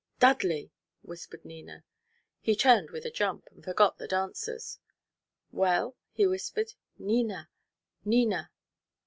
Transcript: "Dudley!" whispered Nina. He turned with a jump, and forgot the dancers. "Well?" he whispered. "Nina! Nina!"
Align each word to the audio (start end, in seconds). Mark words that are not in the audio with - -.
"Dudley!" 0.19 0.71
whispered 1.03 1.45
Nina. 1.45 1.83
He 2.39 2.55
turned 2.55 2.89
with 2.89 3.05
a 3.05 3.11
jump, 3.11 3.45
and 3.51 3.63
forgot 3.63 3.99
the 3.99 4.07
dancers. 4.07 4.79
"Well?" 5.51 5.95
he 6.11 6.25
whispered. 6.25 6.73
"Nina! 6.97 7.49
Nina!" 8.03 8.49